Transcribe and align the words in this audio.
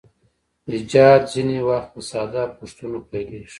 ایجاد 0.71 1.21
ځینې 1.33 1.57
وخت 1.67 1.89
په 1.93 2.01
ساده 2.09 2.43
پوښتنو 2.57 2.97
پیلیږي. 3.09 3.49